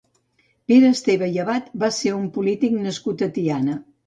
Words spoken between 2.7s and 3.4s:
nascut a